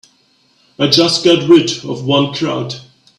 I 0.79 0.87
just 0.87 1.23
got 1.23 1.47
rid 1.47 1.85
of 1.85 2.03
one 2.03 2.33
crowd. 2.33 2.73